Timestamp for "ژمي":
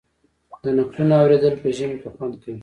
1.77-1.97